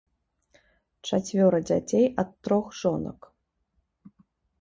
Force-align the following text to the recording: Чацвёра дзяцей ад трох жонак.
Чацвёра 1.07 1.59
дзяцей 1.69 2.05
ад 2.23 2.29
трох 2.47 2.71
жонак. 2.79 3.29